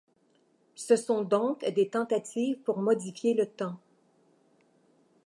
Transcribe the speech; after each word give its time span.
Ce 0.73 0.95
sont 0.95 1.21
donc 1.21 1.63
des 1.63 1.89
tentatives 1.91 2.57
pour 2.63 2.79
modifier 2.79 3.35
le 3.35 3.45
temps. 3.45 3.77